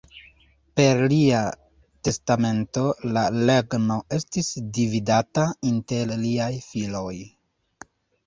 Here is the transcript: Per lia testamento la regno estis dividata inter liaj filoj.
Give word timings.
Per 0.79 1.01
lia 1.09 1.41
testamento 2.07 2.85
la 3.17 3.25
regno 3.35 3.97
estis 4.17 4.49
dividata 4.79 5.45
inter 5.73 6.15
liaj 6.25 6.51
filoj. 6.71 7.13